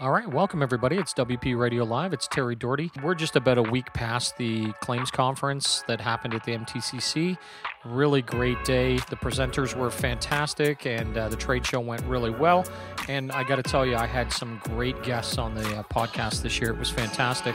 [0.00, 0.96] All right, welcome everybody.
[0.96, 2.12] It's WP Radio Live.
[2.12, 2.92] It's Terry Doherty.
[3.02, 7.36] We're just about a week past the claims conference that happened at the MTCC.
[7.84, 8.96] Really great day.
[8.96, 12.66] The presenters were fantastic, and uh, the trade show went really well.
[13.08, 16.42] And I got to tell you, I had some great guests on the uh, podcast
[16.42, 16.70] this year.
[16.70, 17.54] It was fantastic.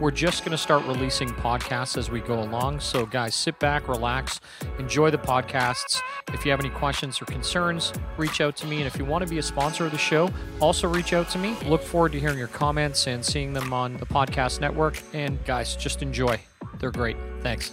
[0.00, 2.80] We're just going to start releasing podcasts as we go along.
[2.80, 4.40] So, guys, sit back, relax,
[4.78, 6.00] enjoy the podcasts.
[6.32, 8.78] If you have any questions or concerns, reach out to me.
[8.78, 10.30] And if you want to be a sponsor of the show,
[10.60, 11.56] also reach out to me.
[11.66, 15.02] Look forward to hearing your comments and seeing them on the podcast network.
[15.12, 16.40] And, guys, just enjoy.
[16.78, 17.16] They're great.
[17.40, 17.72] Thanks.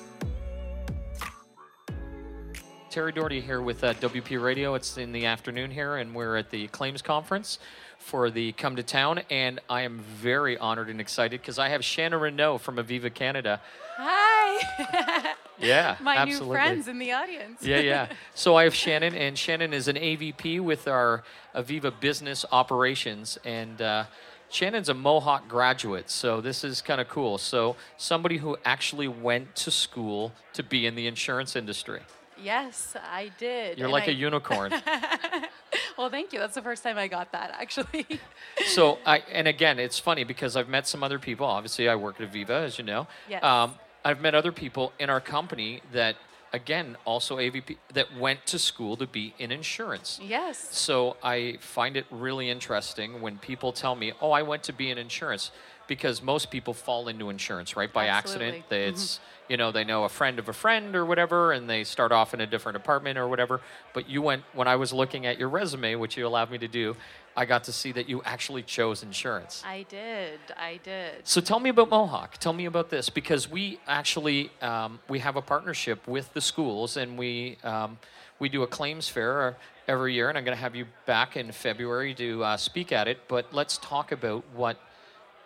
[2.91, 4.76] Terry Doherty here with uh, WP Radio.
[4.76, 7.58] It's in the afternoon here, and we're at the claims conference
[7.98, 9.22] for the Come to Town.
[9.30, 13.62] And I am very honored and excited because I have Shannon Renault from Aviva Canada.
[13.98, 15.34] Hi.
[15.58, 16.48] Yeah, My absolutely.
[16.48, 17.62] new friends in the audience.
[17.62, 18.08] yeah, yeah.
[18.34, 21.23] So I have Shannon, and Shannon is an AVP with our
[21.55, 24.05] Aviva Business Operations, and uh,
[24.49, 27.37] Shannon's a Mohawk graduate, so this is kind of cool.
[27.37, 32.02] So somebody who actually went to school to be in the insurance industry.
[32.43, 33.77] Yes, I did.
[33.77, 34.71] You're and like I- a unicorn.
[35.97, 36.39] well, thank you.
[36.39, 38.05] That's the first time I got that, actually.
[38.67, 41.45] so I, and again, it's funny because I've met some other people.
[41.45, 43.07] Obviously, I work at Aviva, as you know.
[43.29, 43.43] Yes.
[43.43, 46.15] Um, I've met other people in our company that,
[46.53, 50.19] again, also AVP that went to school to be in insurance.
[50.23, 50.57] yes.
[50.71, 54.89] So I find it really interesting when people tell me, "Oh, I went to be
[54.89, 55.51] in insurance,"
[55.91, 58.63] because most people fall into insurance right by accident.
[58.70, 61.84] They, it's you know they know a friend of a friend or whatever, and they
[61.84, 63.59] start off in a different apartment or whatever.
[63.93, 66.69] But you went when I was looking at your resume, which you allowed me to
[66.69, 66.95] do.
[67.35, 69.63] I got to see that you actually chose insurance.
[69.67, 70.39] I did.
[70.57, 71.28] I did.
[71.28, 72.38] So tell me about Mohawk.
[72.38, 76.95] Tell me about this because we actually um, we have a partnership with the schools
[76.95, 78.00] and we um,
[78.39, 79.57] we do a claims fair
[79.89, 83.09] every year and I'm going to have you back in February to uh, speak at
[83.09, 83.28] it.
[83.28, 84.78] But let's talk about what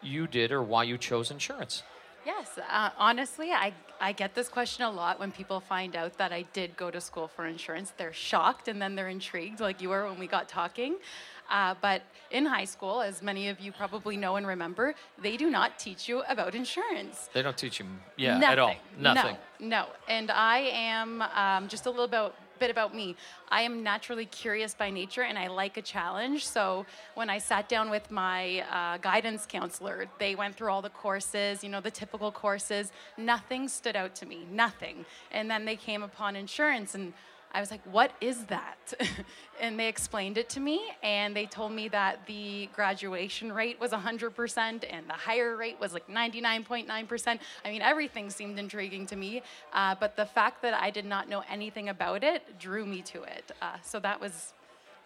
[0.05, 1.83] you did or why you chose insurance.
[2.25, 2.57] Yes.
[2.57, 3.71] Uh, honestly, I,
[4.01, 6.99] I get this question a lot when people find out that I did go to
[6.99, 7.93] school for insurance.
[7.97, 10.95] They're shocked and then they're intrigued, like you were when we got talking.
[11.51, 15.51] Uh, but in high school, as many of you probably know and remember, they do
[15.51, 17.29] not teach you about insurance.
[17.33, 17.85] They don't teach you,
[18.17, 18.51] yeah, Nothing.
[18.51, 18.75] at all.
[18.99, 19.37] Nothing.
[19.59, 19.85] No, no.
[20.09, 23.15] And I am um, just a little about, bit about me.
[23.49, 26.45] I am naturally curious by nature, and I like a challenge.
[26.47, 30.89] So when I sat down with my uh, guidance counselor, they went through all the
[30.89, 32.91] courses, you know, the typical courses.
[33.17, 34.45] Nothing stood out to me.
[34.51, 35.05] Nothing.
[35.31, 37.13] And then they came upon insurance, and
[37.55, 38.93] I was like, what is that?
[39.61, 43.91] and they explained it to me, and they told me that the graduation rate was
[43.91, 47.39] 100%, and the hire rate was like 99.9%.
[47.63, 51.29] I mean, everything seemed intriguing to me, uh, but the fact that I did not
[51.29, 53.49] know anything about it drew me to it.
[53.61, 54.53] Uh, so that was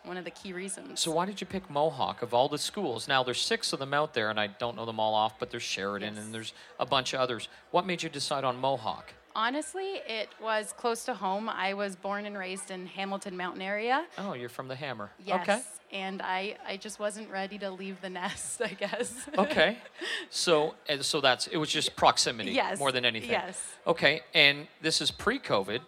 [0.03, 0.99] one of the key reasons.
[1.01, 3.07] So why did you pick Mohawk of all the schools?
[3.07, 5.51] Now there's six of them out there, and I don't know them all off, but
[5.51, 6.23] there's Sheridan Yes.
[6.23, 7.47] and there's a bunch of others.
[7.69, 9.13] What made you decide on Mohawk?
[9.39, 11.47] Honestly, it was close to home.
[11.47, 14.05] I was born and raised in Hamilton Mountain area.
[14.17, 15.11] Oh, you're from the Hammer.
[15.25, 15.43] Yes.
[15.43, 15.61] Okay.
[15.93, 19.13] And I, I just wasn't ready to leave the nest, I guess.
[19.37, 19.77] Okay.
[20.29, 23.31] So, and so that's it was just proximity Yes, more than anything.
[23.31, 23.59] yes.
[23.87, 25.79] Okay, and this is pre-COVID,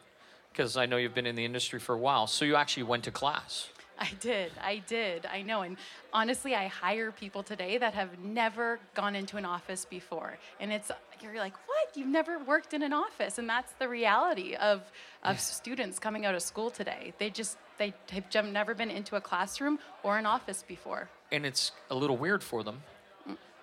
[0.52, 2.26] because I know you've been in the industry for a while.
[2.28, 3.70] So you actually went to class.
[4.00, 4.52] I did.
[4.60, 5.28] I did.
[5.28, 5.62] I know.
[5.62, 5.78] And
[6.12, 10.38] honestly, I hire people today that have never gone into an office before.
[10.60, 10.90] And it's,
[11.22, 11.81] you're like, what?
[11.96, 13.38] You've never worked in an office.
[13.38, 14.82] And that's the reality of,
[15.24, 17.14] of students coming out of school today.
[17.18, 21.10] They just, they have never been into a classroom or an office before.
[21.32, 22.82] And it's a little weird for them.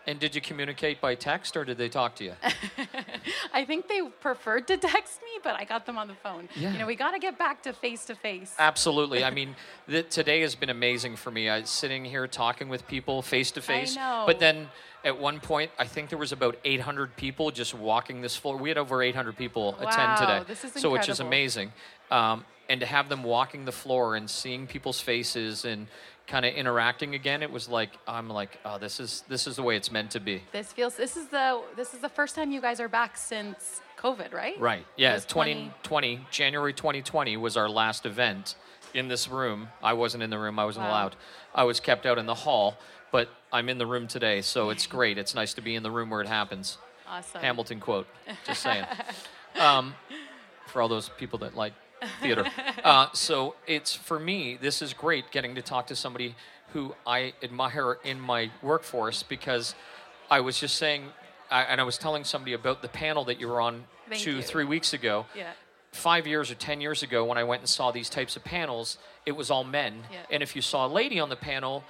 [0.07, 2.33] And did you communicate by text or did they talk to you?
[3.53, 6.49] I think they preferred to text me, but I got them on the phone.
[6.57, 6.73] Yeah.
[6.73, 8.55] You know, we got to get back to face to face.
[8.59, 9.23] Absolutely.
[9.23, 9.55] I mean,
[9.87, 11.51] the, today has been amazing for me.
[11.51, 13.97] I sitting here talking with people face to face.
[13.97, 14.25] know.
[14.27, 14.69] But then
[15.05, 18.57] at one point, I think there was about 800 people just walking this floor.
[18.57, 20.45] We had over 800 people attend Wow, today.
[20.49, 21.73] this is so which is amazing.
[22.11, 25.87] Um, and to have them walking the floor and seeing people's faces and
[26.29, 29.63] kind of interacting again, it was like I'm like, oh, this is this is the
[29.63, 30.43] way it's meant to be.
[30.53, 33.81] This feels, this is the, this is the first time you guys are back since
[33.99, 34.61] COVID, right?
[34.61, 34.87] Right.
[34.97, 35.13] Yeah.
[35.13, 38.55] It was 2020, January 2020 was our last event
[38.95, 39.69] in this room.
[39.83, 40.59] I wasn't in the room.
[40.59, 40.91] I wasn't Wow.
[40.91, 41.17] allowed.
[41.55, 42.77] I was kept out in the hall,
[43.11, 45.19] but I'm in the room today, so it's great.
[45.19, 46.79] It's nice to be in the room where it happens.
[47.09, 47.41] Awesome.
[47.41, 48.07] Hamilton quote.
[48.47, 48.85] Just saying.
[49.61, 49.95] um,
[50.67, 51.73] for all those people that like
[52.21, 52.45] theater.
[52.85, 54.57] Uh, so it's for me.
[54.61, 56.37] This is great getting to talk to somebody
[56.73, 59.75] who I admire in my workforce because
[60.31, 61.07] I was just saying,
[61.51, 64.37] I, and I was telling somebody about the panel that you were on Thank two,
[64.37, 64.43] you.
[64.43, 65.27] three weeks ago.
[65.35, 65.53] Yeah.
[65.93, 68.99] Five years or ten years ago, when I went and saw these types of panels,
[69.27, 70.05] it was all men.
[70.13, 70.19] Yeah.
[70.31, 71.85] And if you saw a lady on the panel,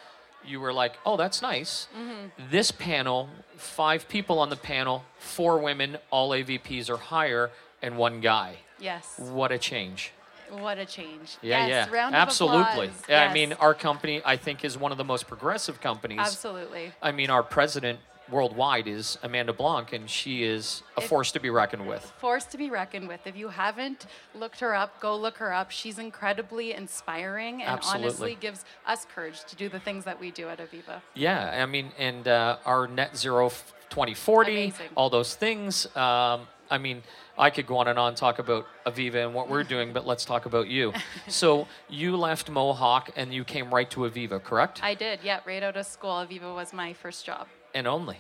[0.44, 1.88] you were like, oh, that's nice.
[1.96, 2.50] Mm-hmm.
[2.50, 7.50] This panel, five people on the panel, four women, all AVPs or higher,
[7.82, 8.56] and one guy.
[8.80, 9.14] Yes.
[9.18, 10.12] What a change.
[10.50, 11.36] What a change.
[11.42, 11.88] Yeah, yes.
[11.90, 11.94] yeah.
[11.94, 12.90] Round Absolutely.
[13.08, 16.20] Yeah, I mean, our company, I think, is one of the most progressive companies.
[16.20, 16.92] Absolutely.
[17.02, 17.98] I mean, our president
[18.30, 22.02] worldwide is Amanda Blanc, and she is a If- force to be reckoned with.
[22.18, 23.26] Force to be reckoned with.
[23.26, 25.70] If you haven't looked her up, go look her up.
[25.70, 28.06] She's incredibly inspiring and Absolutely.
[28.06, 31.00] honestly gives us courage to do the things that we do at Aviva.
[31.14, 34.86] Yeah, I mean, and uh, our net zero f- 2040, Amazing.
[34.94, 35.94] all those things.
[35.96, 37.02] Um, I mean,
[37.38, 40.24] I could go on and on talk about Aviva and what we're doing, but let's
[40.24, 40.92] talk about you.
[41.28, 44.80] so you left Mohawk and you came right to Aviva, correct?
[44.82, 46.10] I did, yeah, right out of school.
[46.10, 47.46] Aviva was my first job.
[47.74, 48.18] and only.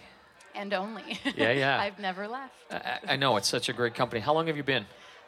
[0.54, 1.20] And only.
[1.36, 1.78] Yeah, yeah.
[1.84, 2.54] I've never left.
[2.70, 4.20] I, I know it's such a great company.
[4.20, 4.86] How long have you been?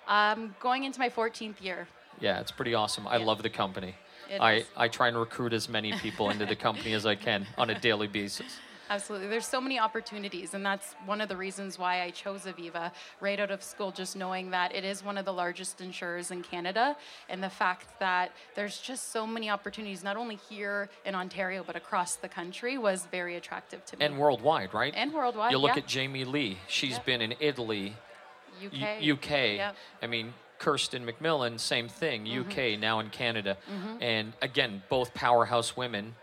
[0.08, 1.86] Um, going into my 14th year.
[2.20, 3.06] Yeah, it's pretty awesome.
[3.06, 3.24] I Yeah.
[3.26, 3.94] love the company.
[4.28, 4.66] It I, is.
[4.76, 7.78] I try and recruit as many people into the company as I can on a
[7.78, 8.58] daily basis.
[8.90, 9.28] Absolutely.
[9.28, 12.90] There's so many opportunities, and that's one of the reasons why I chose Aviva
[13.20, 16.42] right out of school, just knowing that it is one of the largest insurers in
[16.42, 16.96] Canada,
[17.28, 21.76] and the fact that there's just so many opportunities, not only here in Ontario, but
[21.76, 24.04] across the country, was very attractive to me.
[24.04, 24.92] And worldwide, right?
[24.96, 25.82] And worldwide, You look yeah.
[25.82, 26.58] at Jamie Lee.
[26.66, 27.06] She's Yep.
[27.06, 27.94] been in Italy,
[28.60, 29.00] UK.
[29.00, 29.30] U- UK.
[29.56, 29.76] Yep.
[30.02, 32.26] I mean, Kirsten McMillan, same thing.
[32.26, 32.50] Mm-hmm.
[32.50, 33.56] UK now in Canada,
[34.00, 36.16] and again, both powerhouse women.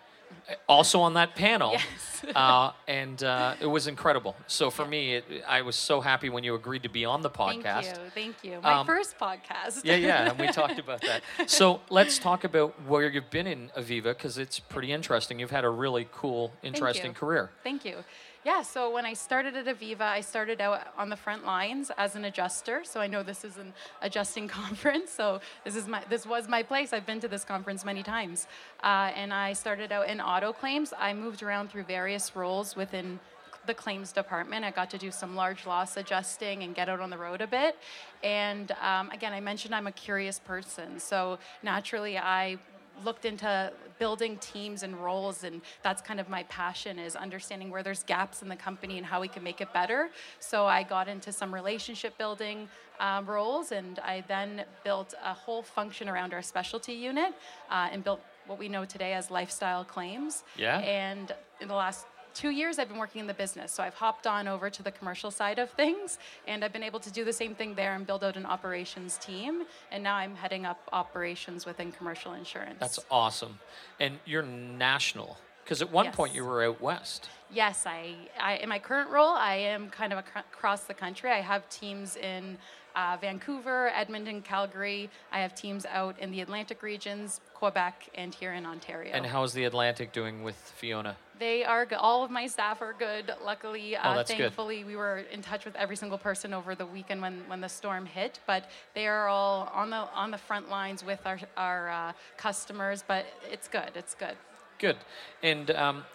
[0.67, 2.25] Also on that panel, Yes.
[2.35, 4.35] uh, and uh, it was incredible.
[4.47, 7.29] So for me, it, I was so happy when you agreed to be on the
[7.29, 7.63] podcast.
[7.83, 8.09] Thank you.
[8.13, 8.59] Thank you.
[8.61, 9.81] My Um, first podcast.
[9.83, 11.21] Yeah, yeah, and we talked about that.
[11.49, 15.37] So let's talk about where you've been in Aviva because it's pretty interesting.
[15.39, 17.13] You've had a really cool, interesting you.
[17.13, 17.51] career.
[17.63, 17.97] Thank you.
[18.45, 22.15] Yeah, so when I started at Aviva, I started out on the front lines as
[22.15, 22.83] an adjuster.
[22.83, 25.11] So I know this is an adjusting conference.
[25.11, 26.93] So this is my this was my place.
[26.93, 28.47] I've been to this conference many times,
[28.83, 30.93] uh, and I started out in auto claims.
[30.97, 33.19] I moved around through various roles within
[33.65, 34.63] the claims department.
[34.63, 37.47] I got to do some large loss adjusting and get out on the road a
[37.47, 37.75] bit.
[38.23, 42.59] And um, again, I mentioned I'm a curious person, so naturally I
[43.03, 47.81] looked into building teams and roles and that's kind of my passion is understanding where
[47.81, 50.09] there's gaps in the company and how we can make it better
[50.39, 52.67] so i got into some relationship building
[52.99, 57.33] um, roles and i then built a whole function around our specialty unit
[57.71, 60.77] uh, and built what we know today as lifestyle claims Yeah.
[60.79, 62.05] and in the last
[62.37, 63.71] two years I've been working in the business.
[63.71, 66.99] So I've hopped on over to the commercial side of things and I've been able
[66.99, 69.63] to do the same thing there and build out an operations team.
[69.91, 72.77] And now I'm heading up operations within commercial insurance.
[72.79, 73.57] That's awesome.
[73.99, 77.29] And you're national because at one point you were out west.
[77.51, 81.31] Yes, I, I in my current role, I am kind of across the country.
[81.31, 82.57] I have teams in
[82.95, 85.09] uh, Vancouver, Edmonton, Calgary.
[85.31, 89.11] I have teams out in the Atlantic regions, Quebec, and here in Ontario.
[89.13, 91.17] And how's the Atlantic doing with Fiona?
[91.39, 91.97] They are good.
[91.97, 93.33] All of my staff are good.
[93.43, 94.37] Luckily, uh, Oh, that's good.
[94.39, 97.69] thankfully, we were in touch with every single person over the weekend when, when the
[97.69, 98.39] storm hit.
[98.47, 103.03] But they are all on the on the front lines with our our uh, customers.
[103.07, 103.91] But it's good.
[103.95, 104.35] It's good.
[104.79, 104.97] Good.
[105.43, 106.05] And um,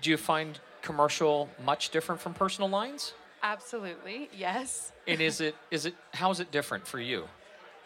[0.00, 3.14] do you find commercial much different from personal lines?
[3.42, 4.92] Absolutely, yes.
[5.06, 7.28] And is it is it how is it different for you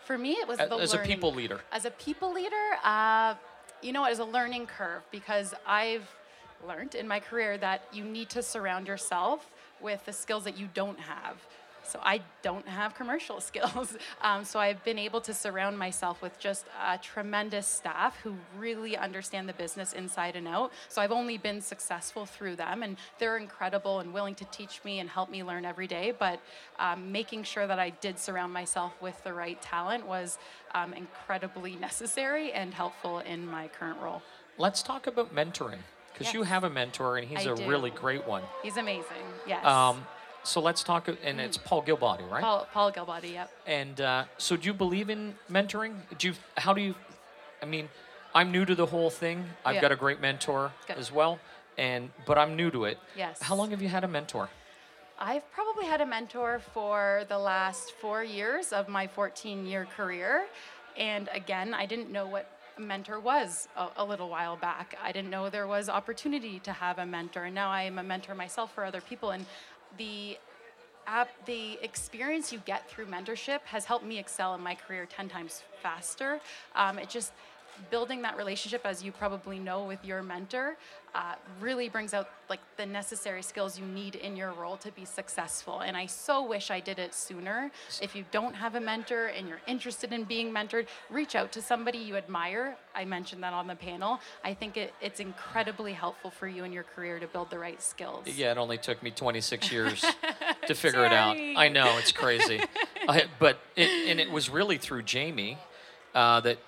[0.05, 1.60] For me, it was A- the as a people leader?
[1.70, 3.34] As a people leader, uh,
[3.81, 6.08] you know, it is a learning curve because I've
[6.66, 9.50] learned in my career that you need to surround yourself
[9.81, 11.36] with the skills that you don't have.
[11.84, 13.96] So I don't have commercial skills.
[14.22, 18.96] Um, so I've been able to surround myself with just a tremendous staff who really
[18.96, 20.72] understand the business inside and out.
[20.88, 25.00] So I've only been successful through them, and they're incredible and willing to teach me
[25.00, 26.12] and help me learn every day.
[26.16, 26.40] But
[26.78, 30.38] um, making sure that I did surround myself with the right talent was
[30.74, 34.22] um, incredibly necessary and helpful in my current role.
[34.58, 35.78] Let's talk about mentoring
[36.22, 37.69] because you have a mentor and he's I a do.
[37.69, 38.43] really great one.
[38.62, 39.24] He's amazing.
[39.46, 39.64] Yes.
[39.64, 40.06] Um,
[40.44, 42.43] so let's talk, and it's Paul Gilbody, right?
[42.43, 43.50] Paul, Paul Gilbody, yep.
[43.67, 45.94] And uh, so, do you believe in mentoring?
[46.19, 46.34] Do you?
[46.56, 46.94] How do you?
[47.62, 47.88] I mean,
[48.34, 49.44] I'm new to the whole thing.
[49.64, 49.82] I've Yeah.
[49.82, 50.96] got a great mentor Good.
[50.98, 51.38] as well,
[51.79, 52.98] and but I'm new to it.
[53.17, 53.41] Yes.
[53.41, 54.48] How long have you had a mentor?
[55.19, 60.46] I've probably had a mentor for the last four years of my 14 year career.
[60.96, 62.50] And again, I didn't know what
[62.86, 64.96] mentor was a, a little while back.
[65.03, 67.44] I didn't know there was opportunity to have a mentor.
[67.44, 69.31] And now I am a mentor myself for other people.
[69.31, 69.46] And
[69.96, 70.39] the
[71.06, 75.29] app, the experience you get through mentorship has helped me excel in my career 10
[75.29, 76.41] times faster.
[76.74, 77.32] Um, it just,
[77.91, 80.76] building that relationship, as you probably know with your mentor,
[81.14, 85.05] uh, really brings out like the necessary skills you need in your role to be
[85.05, 85.81] successful.
[85.81, 87.70] And I so wish I did it sooner.
[88.00, 91.62] If you don't have a mentor and you're interested in being mentored, reach out to
[91.62, 92.76] somebody you admire.
[92.94, 94.20] I mentioned that on the panel.
[94.43, 97.82] I think it, it's incredibly helpful for you in your career to build the right
[97.82, 98.26] skills.
[98.26, 100.05] Yeah, it only took me 26 years
[100.67, 101.36] to figure it out.
[101.38, 102.62] I know it's crazy,
[103.08, 105.58] I, but it, and it was really through Jamie
[106.14, 106.58] uh, that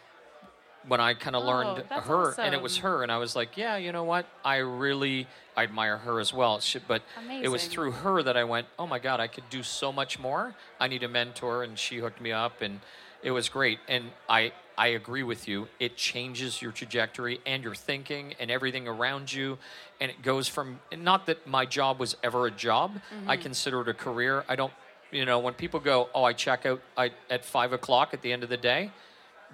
[0.87, 3.57] when I kind of Oh, learned her, and it was her, and I was like,
[3.57, 4.26] yeah, you know what?
[4.45, 5.26] I really
[5.57, 6.61] I admire her as well.
[6.61, 9.62] She, but it was through her that I went, oh my God, I could do
[9.62, 10.55] so much more.
[10.81, 12.81] I need a mentor, and she hooked me up, and
[13.23, 13.79] it was great.
[13.88, 15.69] And I I agree with you.
[15.79, 19.59] It changes your trajectory and your thinking and everything around you,
[20.00, 22.97] and it goes from not that my job was ever a job.
[22.97, 23.31] Mm-hmm.
[23.31, 24.45] I consider it a career.
[24.49, 24.73] I don't.
[25.12, 28.33] You know, when people go, "Oh, I check out I, at five o'clock at the
[28.33, 28.91] end of the day,"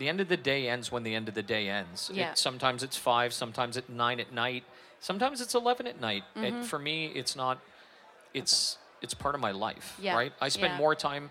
[0.00, 2.10] the end of the day ends when the end of the day ends.
[2.10, 2.34] It- Yeah.
[2.34, 4.64] sometimes it's five, sometimes it's nine at night,
[4.98, 6.24] sometimes it's eleven at night.
[6.34, 6.44] Mm-hmm.
[6.44, 7.58] And for me, it's not.
[8.34, 10.32] It's it's part of my life, Yeah, right?
[10.40, 10.78] I spend yeah.
[10.78, 11.30] more time,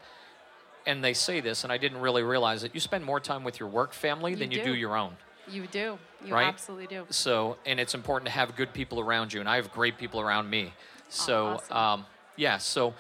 [0.88, 2.74] and they say this, and I didn't really realize it.
[2.74, 4.64] You spend more time with your work family You than you do.
[4.72, 5.18] do your own.
[5.48, 5.98] You do.
[6.26, 6.48] You Right?
[6.48, 7.06] absolutely do.
[7.10, 10.20] So, and it's important to have good people around you, and I have great people
[10.20, 10.74] around me.
[11.10, 11.78] So, awesome.
[11.78, 12.58] um, yeah.
[12.58, 12.94] So,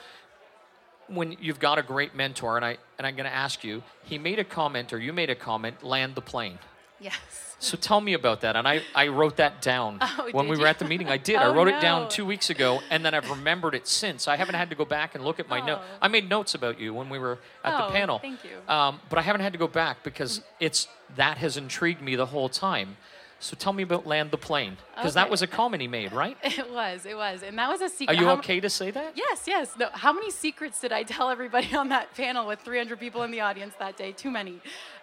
[1.09, 4.17] when you've got a great mentor, and I and I'm going to ask you, he
[4.17, 6.59] made a comment, or you made a comment, land the plane.
[6.99, 7.55] Yes.
[7.61, 8.55] So tell me about that.
[8.55, 11.09] And I, I wrote that down Oh, when we were at the meeting.
[11.09, 11.35] I did.
[11.43, 14.27] I Oh, wrote it down two weeks ago, and then I've remembered it since.
[14.29, 15.79] I haven't had to go back and look at my note.
[15.81, 15.97] Oh.
[16.01, 18.19] I made notes about you when we were at Oh, the panel.
[18.19, 18.73] thank you.
[18.73, 22.27] Um, but I haven't had to go back because it's that has intrigued me the
[22.27, 22.95] whole time.
[23.39, 26.38] So tell me about land the plane because that was a comment he made, right?
[26.43, 27.05] It was.
[27.05, 27.41] It was.
[27.41, 28.17] And that was a secret.
[28.17, 29.13] Are you okay to say that?
[29.15, 29.75] Yes, yes.
[29.77, 33.31] No, how many secrets did I tell everybody on that panel with 300 people in
[33.31, 34.12] the audience that day?
[34.12, 34.60] Too many.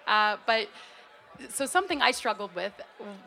[0.07, 0.69] Uh, but
[1.49, 2.73] so something I struggled with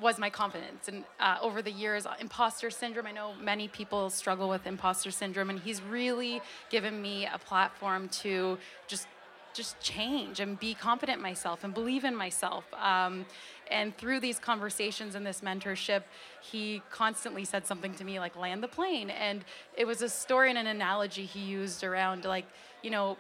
[0.01, 3.08] was my confidence, and uh, over the years, imposter syndrome.
[3.08, 8.10] I know many people struggle with imposter syndrome, and he's really given me a platform
[8.24, 9.08] to just
[9.53, 12.65] just change and be confident myself and believe in myself.
[12.74, 13.25] Um,
[13.70, 16.03] and through these conversations and this mentorship,
[16.41, 19.10] he constantly said something to me like land the plane.
[19.10, 19.44] And
[19.77, 22.46] it was a story and an analogy he used around like,
[22.82, 23.18] you know,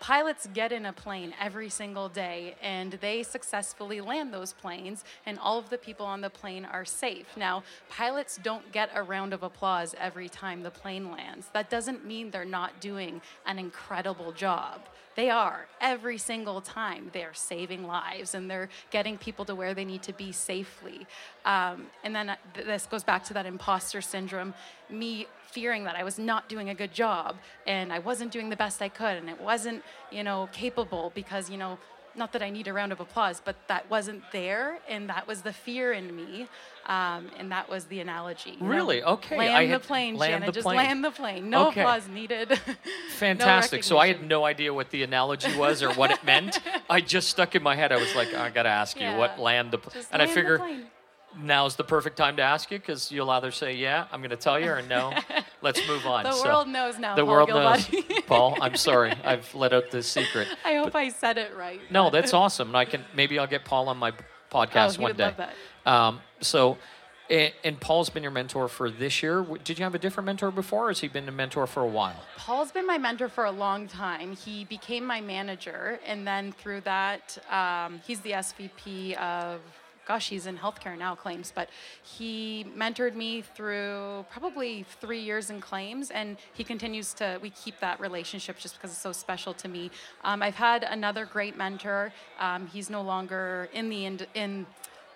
[0.00, 5.38] pilots get in a plane every single day and they successfully land those planes and
[5.40, 9.32] all of the people on the plane are safe now pilots don't get a round
[9.32, 14.30] of applause every time the plane lands that doesn't mean they're not doing an incredible
[14.32, 14.80] job
[15.18, 15.66] they are.
[15.80, 20.12] Every single time they're saving lives and they're getting people to where they need to
[20.12, 21.08] be safely.
[21.44, 24.54] Um, and then uh, th- this goes back to that imposter syndrome
[24.88, 27.34] me fearing that I was not doing a good job
[27.66, 29.82] and I wasn't doing the best I could and it wasn't,
[30.12, 31.78] you know, capable because, you know,
[32.18, 35.42] not that I need a round of applause, but that wasn't there and that was
[35.42, 36.48] the fear in me.
[36.86, 38.52] Um, and that was the analogy.
[38.52, 38.66] you know?
[38.66, 39.02] Really?
[39.02, 40.46] Okay, Land I the plane, land Shannon.
[40.46, 40.76] the Just plane.
[40.78, 41.50] land the plane.
[41.50, 41.80] No Okay.
[41.82, 42.48] applause needed.
[42.58, 42.74] No
[43.18, 43.84] Fantastic.
[43.84, 46.60] so I had no idea what the analogy was or what it meant.
[46.90, 47.90] I just stuck in my head.
[47.92, 50.30] I was like, I got to ask you what land the pl-" And I land
[50.30, 50.86] the figure plane.
[51.36, 54.36] Now's the perfect time to ask you because you'll either say yeah, I'm going to
[54.36, 55.12] tell you, or no,
[55.62, 56.24] let's move on.
[56.24, 57.14] The So, world knows now.
[57.16, 57.88] the Paul world knows.
[58.26, 60.48] Paul, I'm sorry, I've let out the secret.
[60.64, 61.80] I hope I said it right.
[61.90, 62.68] No, that's awesome.
[62.68, 64.12] And I can maybe I'll get Paul on my
[64.50, 65.24] podcast Oh, one would day.
[65.24, 65.54] love that.
[65.90, 66.78] Um, so,
[67.30, 69.44] and, and Paul's been your mentor for this year.
[69.62, 71.86] Did you have a different mentor before, or has he been a mentor for a
[71.86, 72.16] while?
[72.38, 74.32] Paul's been my mentor for a long time.
[74.34, 79.60] He became my manager, and then through that, um, he's the SVP of,
[80.08, 81.68] gosh, he's in healthcare now, claims, but
[82.02, 87.78] he mentored me through probably three years in claims, and he continues to, we keep
[87.80, 89.90] that relationship just because it's so special to me.
[90.24, 92.10] Um, I've had another great mentor.
[92.40, 94.66] Um, he's no longer in the, ind- in,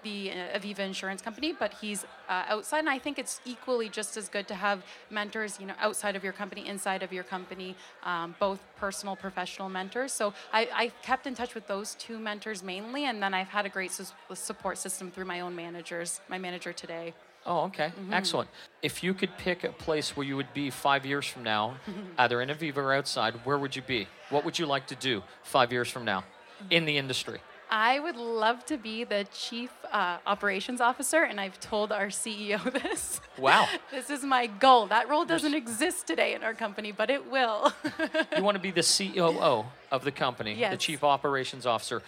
[0.03, 4.17] the uh, Aviva Insurance Company, but he's uh, outside, and I think it's equally just
[4.17, 7.77] as good to have mentors, you know, outside of your company, inside of your company,
[8.05, 10.13] um, both personal, professional mentors.
[10.13, 13.67] So I, I kept in touch with those two mentors mainly, and then I've had
[13.67, 16.21] a great sus- support system through my own managers.
[16.29, 17.15] My manager today.
[17.45, 17.89] Oh, okay.
[17.89, 18.13] Mm-hmm.
[18.15, 18.49] Excellent.
[18.83, 21.75] If you could pick a place where you would be five years from now,
[22.19, 24.07] either in Aviva or outside, where would you be?
[24.31, 26.25] What would you like to do five years from now
[26.71, 27.41] in the industry?
[27.75, 32.63] I would love to be the chief uh, operations officer, and I've told our CEO
[32.83, 33.19] this.
[33.39, 33.67] Wow.
[33.91, 34.89] this is my goal.
[34.89, 37.73] That role doesn't exist today in our company, but it will.
[38.37, 42.03] You want to be the COO of the company, the Chief Operations Officer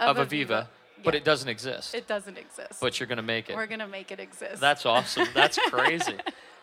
[0.00, 0.66] of, Aviva,
[1.04, 1.18] but Yeah.
[1.18, 1.94] it doesn't exist.
[1.94, 2.80] It doesn't exist.
[2.80, 3.54] but you're going to make it.
[3.54, 4.60] We're gonna make it exist.
[4.60, 5.28] That's awesome.
[5.34, 6.16] That's crazy.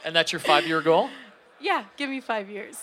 [0.03, 1.09] and that's your five year goal?
[1.59, 1.85] Yeah.
[1.97, 2.77] Give me five years,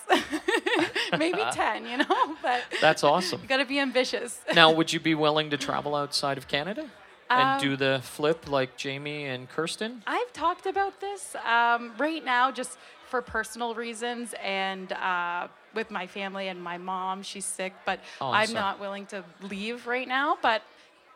[1.19, 1.87] maybe ten.
[1.87, 3.41] You know, but That's awesome.
[3.43, 4.41] you gotta be ambitious.
[4.55, 6.89] Now, would you be willing to travel outside of Canada?
[7.31, 10.03] and Um, do the flip like Jamie and Kirsten?
[10.07, 12.77] I've talked about this um, right now, just
[13.09, 17.23] for personal reasons, and uh, with my family and my mom.
[17.23, 20.37] She's sick, but Oh, I'm I'm not willing to leave right now.
[20.43, 20.63] But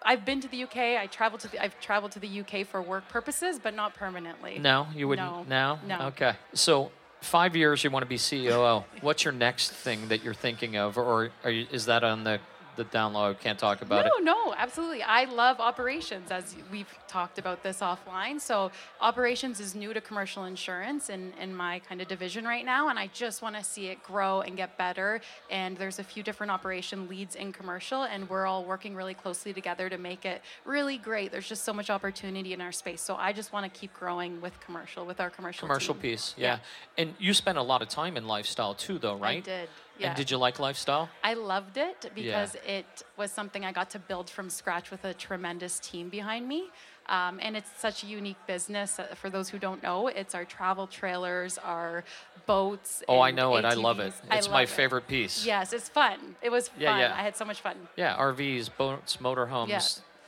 [0.03, 0.77] I've been to the UK.
[0.77, 4.59] I traveled to the, I've traveled to the UK for work purposes, but not permanently.
[4.59, 5.49] No, you wouldn't.
[5.49, 5.79] No.
[5.87, 5.99] No.
[5.99, 6.07] No.
[6.09, 6.35] Okay.
[6.55, 8.85] So five years, you want to be COO.
[9.01, 12.41] What's your next thing that you're thinking of, or you, is that on the
[12.79, 13.35] the down low?
[13.35, 14.25] Can't talk about no, it.
[14.25, 15.03] no, no, absolutely.
[15.03, 18.41] I love operations, as we've talked about this offline.
[18.41, 18.71] So,
[19.03, 22.99] operations is new to commercial insurance in, in my kind of division right now, and
[22.99, 25.21] I just want to see it grow and get better.
[25.51, 29.53] And there's a few different operation leads in commercial, and we're all working really closely
[29.53, 31.31] together to make it really great.
[31.33, 33.03] There's just so much opportunity in our space.
[33.03, 36.03] So, I just want to keep growing with commercial, with our commercial Commercial team.
[36.03, 36.59] piece, yeah.
[36.97, 39.39] And you spent a lot of time in lifestyle too, though, right?
[39.39, 39.69] I did.
[39.99, 40.09] Yeah.
[40.09, 41.09] And did you like lifestyle?
[41.25, 42.87] I loved it because it
[43.17, 46.71] was something I got to build from scratch with a tremendous team behind me.
[47.09, 48.99] Um, and it's such a unique business.
[48.99, 52.05] Uh, For those who don't know, it's our travel trailers, our
[52.47, 53.02] boats.
[53.09, 53.64] Oh, I know it.
[53.64, 54.12] I love it.
[54.12, 54.37] ATVs.
[54.37, 54.69] It's my it.
[54.69, 55.45] favorite piece.
[55.45, 56.37] Yes, it's fun.
[56.43, 56.81] It was fun.
[56.81, 57.14] Yeah, yeah.
[57.17, 57.76] I had so much fun.
[57.97, 59.69] Yeah, RVs, boats, motorhomes.
[59.69, 59.81] Yeah.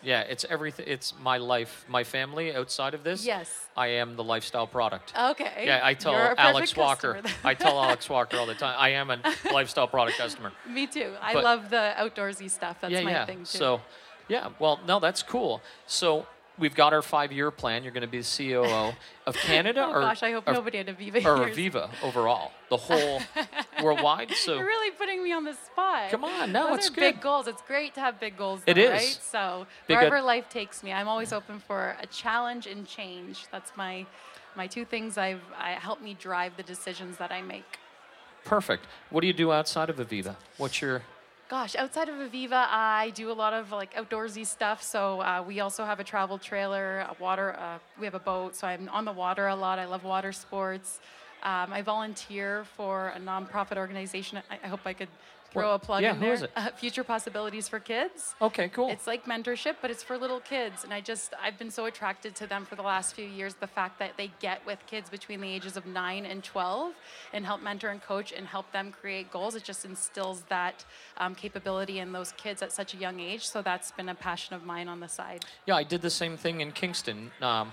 [0.03, 0.87] Yeah, it's everything.
[0.89, 2.55] It's my life, my family.
[2.55, 3.69] Outside of this, Yes.
[3.77, 5.13] I am the lifestyle product.
[5.17, 5.65] Okay.
[5.67, 7.21] Yeah, I tell Alex Walker.
[7.45, 8.77] I tell Alex Walker all the time.
[8.79, 9.19] I am a
[9.53, 10.53] lifestyle product customer.
[10.67, 11.13] Me too.
[11.21, 12.79] I But- love the outdoorsy stuff.
[12.81, 13.27] That's yeah, my yeah.
[13.27, 13.45] thing too.
[13.45, 13.81] So,
[14.29, 14.49] yeah.
[14.59, 15.61] Well, no, that's cool.
[15.87, 16.27] So
[16.61, 17.83] we've got our five-year plan.
[17.83, 18.93] You're going to be the COO
[19.27, 21.57] of Canada, oh or gosh, I hope or, nobody at Aviva or hears.
[21.57, 23.21] Aviva overall, the whole
[23.83, 24.31] worldwide.
[24.33, 26.11] So You're really putting me on the spot.
[26.11, 27.49] Come on, no, Those it's are big goals.
[27.49, 28.61] It's great to have big goals.
[28.67, 28.91] It though, is.
[28.91, 29.19] right?
[29.23, 33.47] So Big wherever ad- life takes me, I'm always open for a challenge and change.
[33.51, 34.07] That's my
[34.57, 37.79] my two things I've I help me drive the decisions that I make.
[38.45, 38.87] perfect.
[39.11, 40.37] What do you do outside of Aviva?
[40.59, 41.03] What's your
[41.51, 44.85] Gosh, outside of Aviva, I do a lot of like outdoorsy stuff.
[44.85, 47.57] So uh, we also have a travel trailer, a water.
[47.59, 49.81] Uh, we have a boat, so I'm on the water a lot.
[49.81, 51.01] I love water sports.
[51.43, 54.41] Um, I volunteer for a nonprofit organization.
[54.49, 55.09] I, I hope I could
[55.53, 56.35] throw a plug yeah, in who there.
[56.35, 56.51] is it?
[56.57, 58.35] Uh, Future Possibilities for Kids.
[58.41, 58.91] Okay, cool.
[58.91, 60.85] It's like mentorship, but it's for little kids.
[60.85, 63.55] And I just, I've been so attracted to them for the last few years.
[63.55, 66.93] The fact that they get with kids between the ages of 9 and 12
[67.33, 70.85] and help mentor and coach and help them create goals, it just instills that
[71.19, 73.47] um, capability in those kids at such a young age.
[73.47, 75.45] So that's been a passion of mine on the side.
[75.67, 77.31] Yeah, I did the same thing in Kingston.
[77.41, 77.73] Um,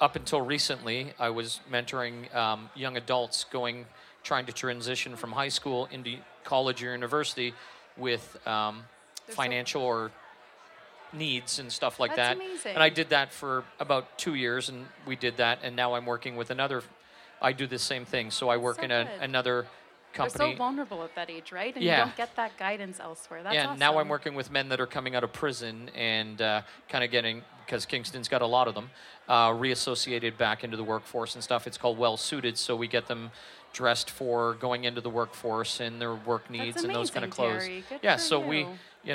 [0.00, 3.86] up until recently, I was mentoring um, young adults going,
[4.22, 7.54] trying to transition from high school into college or university
[7.96, 8.84] with um,
[9.28, 10.10] financial or
[11.12, 12.36] needs and stuff like That's that.
[12.36, 12.74] amazing.
[12.74, 15.60] And I did that for about two years, and we did that.
[15.62, 16.82] And now I'm working with another.
[17.40, 18.30] I do the same thing.
[18.30, 19.66] So I work So in a, another
[20.12, 20.38] company.
[20.38, 21.74] They're so vulnerable at that age, right?
[21.74, 21.98] And Yeah.
[21.98, 23.42] you don't get that guidance elsewhere.
[23.42, 23.78] That's yeah, awesome.
[23.78, 27.10] now I'm working with men that are coming out of prison and uh, kind of
[27.10, 28.90] getting, because Kingston's got a lot of them,
[29.28, 31.66] uh, reassociated back into the workforce and stuff.
[31.66, 33.30] It's called Well Suited, so we get them
[33.74, 37.64] dressed for going into the workforce and their work needs and those kind of clothes.
[37.64, 37.84] Terry.
[37.90, 38.68] Good yeah, so we, you.
[39.04, 39.14] you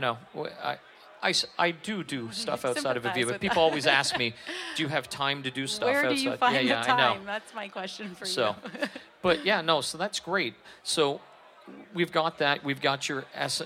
[1.22, 3.39] I, I do do stuff outside of Aviva.
[3.39, 3.60] People that.
[3.60, 4.34] always ask me,
[4.76, 6.91] "Do you have time to do stuff Where outside?" do you find yeah, yeah, the
[6.91, 7.13] I know.
[7.15, 7.26] time?
[7.26, 8.88] That's my question for So, you.
[9.22, 9.82] but yeah, no.
[9.82, 10.54] So that's great.
[10.84, 11.22] So
[11.93, 12.63] we've got that.
[12.63, 13.62] We've got your S.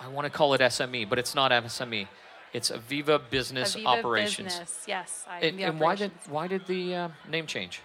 [0.00, 2.08] I want to call it SME, but it's not SME.
[2.52, 4.58] It's Aviva Business Aviva Operations.
[4.58, 4.84] Business.
[4.86, 7.80] Yes, I'm And, and why did why did the uh, name change?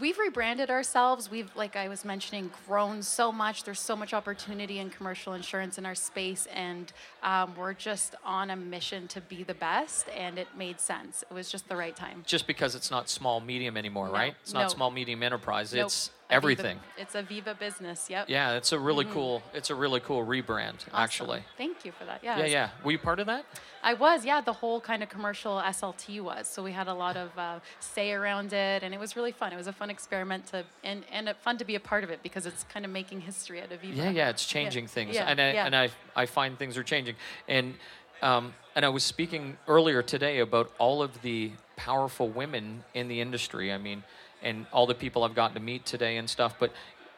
[0.00, 1.30] We've rebranded ourselves.
[1.30, 3.62] We've, like I was mentioning, grown so much.
[3.62, 8.50] There's so much opportunity in commercial insurance in our space, and um, we're just on
[8.50, 10.08] a mission to be the best.
[10.16, 11.22] And it made sense.
[11.30, 12.24] It was just the right time.
[12.26, 14.34] Just because it's not small medium anymore, No, right?
[14.42, 14.68] It's not no.
[14.68, 15.72] small medium enterprise.
[15.72, 15.86] Nope.
[15.86, 16.80] It's Aviva- everything.
[16.96, 18.08] It's Aviva business.
[18.08, 18.28] Yep.
[18.28, 19.42] Yeah, it's a really cool.
[19.52, 20.90] It's a really cool rebrand, Awesome.
[20.94, 21.42] actually.
[21.58, 22.20] Thank you for that.
[22.22, 22.36] Yeah.
[22.38, 22.68] Yeah, it's- yeah.
[22.82, 23.44] Were you part of that?
[23.82, 24.40] I was, yeah.
[24.40, 26.48] The whole kind of commercial SLT was.
[26.48, 29.52] So we had a lot of uh, say around it, and it was really fun.
[29.52, 32.22] It was a fun experiment to, and, and fun to be a part of it
[32.22, 33.94] because it's kind of making history at Aviva.
[33.96, 35.66] Yeah, yeah, it's changing things, yeah, and I, yeah.
[35.66, 37.74] and I I find things are changing, and
[38.22, 43.20] um, and I was speaking earlier today about all of the powerful women in the
[43.20, 43.70] industry.
[43.70, 44.02] I mean,
[44.44, 46.72] and all the people I've gotten to meet today and stuff, but.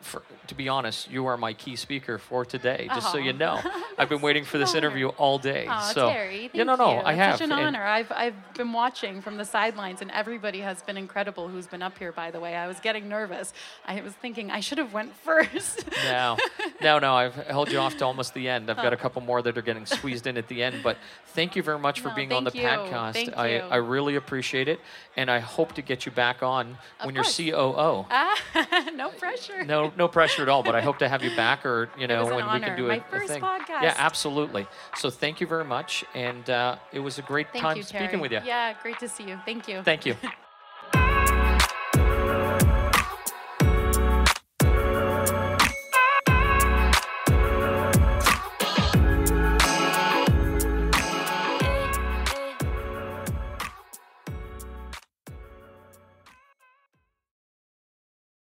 [0.07, 2.89] For, to be honest, you are my key speaker for today.
[2.95, 3.61] Just so you know,
[3.99, 4.79] I've been waiting for this honor.
[4.87, 5.67] interview all day.
[5.67, 6.99] Aw, so Terry, thank yeah, no, no, you.
[6.99, 7.39] I It's have.
[7.39, 7.83] Such an honor.
[7.83, 11.99] I've, I've been watching from the sidelines, and everybody has been incredible who's been up
[11.99, 12.13] here.
[12.13, 13.53] By the way, I was getting nervous.
[13.87, 15.85] I was thinking I should have went first.
[16.05, 16.37] No,
[16.81, 17.15] no, no.
[17.15, 18.71] I've held you off to almost the end.
[18.71, 18.95] I've got Oh.
[18.95, 20.83] a couple more that are getting squeezed in at the end.
[20.85, 20.97] But
[21.35, 22.63] thank you very much for No, being on the you.
[22.63, 23.13] podcast.
[23.15, 23.61] Thank I, you.
[23.69, 24.79] I really appreciate it,
[25.17, 27.39] and I hope to get you back on Of when course.
[27.41, 28.07] you're COO.
[28.11, 29.65] ah, no pressure.
[29.65, 30.63] No, no pressure at all.
[30.63, 32.89] But I hope to have you back, or you know, when we can do a,
[32.89, 33.43] My a first thing.
[33.43, 33.83] podcast.
[33.83, 34.67] Yeah, absolutely.
[34.97, 38.09] So thank you very much, and uh, it was a great Thank time you, speaking
[38.09, 38.21] Terry.
[38.23, 38.41] with you.
[38.45, 39.39] Yeah, great to see you.
[39.45, 39.83] Thank you.
[39.83, 40.17] Thank you.